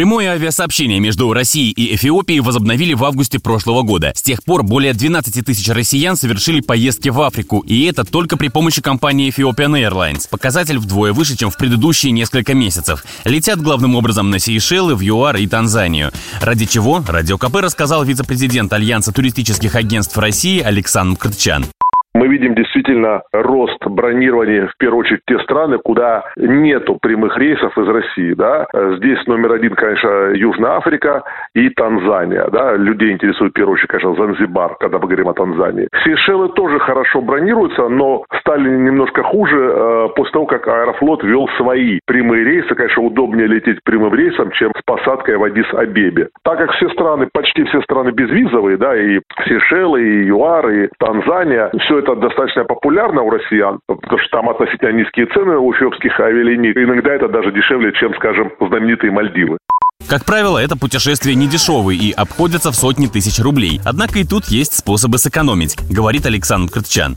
Прямое 0.00 0.30
авиасообщение 0.30 0.98
между 0.98 1.30
Россией 1.30 1.72
и 1.72 1.94
Эфиопией 1.94 2.40
возобновили 2.40 2.94
в 2.94 3.04
августе 3.04 3.38
прошлого 3.38 3.82
года. 3.82 4.14
С 4.16 4.22
тех 4.22 4.42
пор 4.42 4.62
более 4.62 4.94
12 4.94 5.44
тысяч 5.44 5.68
россиян 5.68 6.16
совершили 6.16 6.60
поездки 6.62 7.10
в 7.10 7.20
Африку, 7.20 7.58
и 7.66 7.84
это 7.84 8.04
только 8.04 8.38
при 8.38 8.48
помощи 8.48 8.80
компании 8.80 9.28
Ethiopian 9.28 9.78
Airlines. 9.78 10.26
Показатель 10.30 10.78
вдвое 10.78 11.12
выше, 11.12 11.36
чем 11.36 11.50
в 11.50 11.58
предыдущие 11.58 12.12
несколько 12.12 12.54
месяцев. 12.54 13.04
Летят 13.26 13.60
главным 13.60 13.94
образом 13.94 14.30
на 14.30 14.38
Сейшелы, 14.38 14.94
в 14.94 15.02
ЮАР 15.02 15.36
и 15.36 15.46
Танзанию. 15.46 16.12
Ради 16.40 16.64
чего 16.64 17.04
Радио 17.06 17.36
КП 17.36 17.56
рассказал 17.56 18.02
вице-президент 18.02 18.72
Альянса 18.72 19.12
туристических 19.12 19.74
агентств 19.74 20.16
России 20.16 20.60
Александр 20.60 21.18
Кртчан. 21.18 21.66
Мы 22.12 22.26
видим 22.26 22.54
действительно 22.54 23.22
рост 23.32 23.78
бронирования, 23.86 24.66
в 24.66 24.76
первую 24.78 25.00
очередь, 25.00 25.20
те 25.26 25.38
страны, 25.40 25.78
куда 25.78 26.24
нету 26.36 26.98
прямых 27.00 27.38
рейсов 27.38 27.76
из 27.78 27.88
России. 27.88 28.34
Да? 28.34 28.66
Здесь 28.96 29.24
номер 29.26 29.52
один, 29.52 29.74
конечно, 29.74 30.32
Южная 30.34 30.72
Африка 30.72 31.22
и 31.54 31.68
Танзания. 31.70 32.46
Да? 32.52 32.76
Людей 32.76 33.12
интересует, 33.12 33.52
в 33.52 33.54
первую 33.54 33.74
очередь, 33.74 33.88
конечно, 33.88 34.14
Занзибар, 34.14 34.76
когда 34.78 34.98
мы 34.98 35.06
говорим 35.06 35.28
о 35.28 35.34
Танзании. 35.34 35.88
Сейшелы 36.04 36.50
тоже 36.50 36.78
хорошо 36.78 37.20
бронируются, 37.20 37.88
но 37.88 38.24
стали 38.40 38.68
немножко 38.68 39.22
хуже 39.22 39.56
э, 39.56 40.08
после 40.14 40.32
того, 40.32 40.46
как 40.46 40.68
Аэрофлот 40.68 41.22
ввел 41.22 41.48
свои 41.56 41.98
прямые 42.06 42.44
рейсы. 42.44 42.74
Конечно, 42.74 43.02
удобнее 43.02 43.46
лететь 43.46 43.82
прямым 43.84 44.14
рейсом, 44.14 44.50
чем 44.52 44.72
с 44.78 44.82
посадкой 44.84 45.36
в 45.36 45.44
Адис-Абебе. 45.44 46.28
Так 46.44 46.58
как 46.58 46.72
все 46.72 46.88
страны, 46.90 47.28
почти 47.32 47.64
все 47.64 47.80
страны 47.82 48.10
безвизовые, 48.10 48.76
да, 48.76 48.96
и 48.96 49.20
Сейшелы, 49.46 50.02
и 50.02 50.26
ЮАР, 50.26 50.70
и 50.70 50.88
Танзания, 50.98 51.70
все 51.80 51.98
это 51.98 52.14
достаточно 52.16 52.64
популярно 52.64 53.22
у 53.22 53.30
россиян, 53.30 53.80
потому 53.86 54.18
что 54.18 54.30
там 54.30 54.48
относительно 54.48 54.92
низкие 54.92 55.26
цены 55.26 55.58
у 55.58 55.72
эфиопских 55.72 56.18
авиалиний. 56.20 56.72
Иногда 56.72 57.14
это 57.14 57.28
даже 57.28 57.52
дешевле, 57.52 57.92
чем, 57.92 58.14
скажем, 58.14 58.52
знаменитые 58.60 59.10
Мальдивы. 59.10 59.58
Как 60.06 60.24
правило, 60.24 60.58
это 60.58 60.76
путешествие 60.76 61.34
не 61.36 61.46
дешевые 61.46 61.98
и 61.98 62.10
обходятся 62.12 62.72
в 62.72 62.76
сотни 62.76 63.06
тысяч 63.06 63.38
рублей. 63.38 63.80
Однако 63.84 64.18
и 64.18 64.24
тут 64.24 64.46
есть 64.46 64.76
способы 64.76 65.18
сэкономить, 65.18 65.76
говорит 65.88 66.26
Александр 66.26 66.72
Крытчан. 66.72 67.16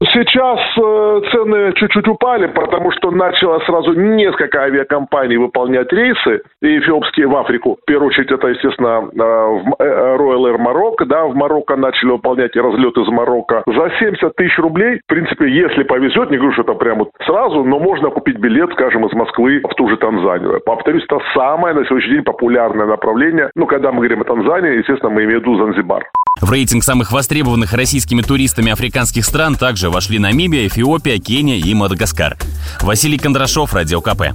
Сейчас 0.00 0.60
э, 0.78 1.20
цены 1.32 1.72
чуть-чуть 1.74 2.06
упали, 2.06 2.46
потому 2.46 2.92
что 2.92 3.10
начало 3.10 3.58
сразу 3.66 3.94
несколько 3.94 4.60
авиакомпаний 4.60 5.36
выполнять 5.38 5.92
рейсы, 5.92 6.42
эфиопские 6.62 7.26
в 7.26 7.34
Африку. 7.34 7.78
В 7.82 7.84
первую 7.84 8.10
очередь 8.10 8.30
это, 8.30 8.46
естественно, 8.46 9.10
э, 9.12 9.82
э, 9.82 10.16
Royal 10.16 10.54
Air 10.54 10.58
Morocco, 10.58 11.04
да, 11.04 11.24
в 11.24 11.34
Марокко 11.34 11.74
начали 11.74 12.10
выполнять 12.10 12.54
разлеты 12.54 13.00
из 13.00 13.08
Марокко. 13.08 13.64
За 13.66 13.90
70 13.98 14.36
тысяч 14.36 14.56
рублей, 14.60 15.00
в 15.00 15.06
принципе, 15.08 15.50
если 15.50 15.82
повезет, 15.82 16.30
не 16.30 16.36
говорю, 16.36 16.52
что 16.52 16.62
это 16.62 16.74
прямо 16.74 17.06
сразу, 17.26 17.64
но 17.64 17.80
можно 17.80 18.10
купить 18.10 18.38
билет, 18.38 18.70
скажем, 18.74 19.04
из 19.04 19.12
Москвы 19.14 19.60
в 19.68 19.74
ту 19.74 19.88
же 19.88 19.96
Танзанию. 19.96 20.60
Повторюсь, 20.64 21.02
это 21.08 21.18
самое 21.34 21.74
на 21.74 21.84
сегодняшний 21.86 22.14
день 22.14 22.24
популярное 22.24 22.86
направление. 22.86 23.50
Ну, 23.56 23.66
когда 23.66 23.90
мы 23.90 23.98
говорим 23.98 24.20
о 24.20 24.24
Танзании, 24.24 24.78
естественно, 24.78 25.10
мы 25.10 25.24
имеем 25.24 25.40
в 25.40 25.42
виду 25.42 25.56
Занзибар. 25.56 26.04
В 26.40 26.50
рейтинг 26.50 26.84
самых 26.84 27.12
востребованных 27.12 27.72
российскими 27.72 28.22
туристами 28.22 28.72
африканских 28.72 29.24
стран 29.24 29.56
также 29.56 29.90
вошли 29.90 30.18
Намибия, 30.18 30.66
Эфиопия, 30.66 31.18
Кения 31.18 31.58
и 31.58 31.74
Мадагаскар. 31.74 32.36
Василий 32.80 33.18
Кондрашов, 33.18 33.74
Радио 33.74 34.00
КП. 34.00 34.34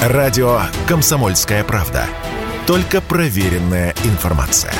Радио 0.00 0.60
«Комсомольская 0.86 1.64
правда». 1.64 2.06
Только 2.66 3.00
проверенная 3.00 3.94
информация. 4.04 4.72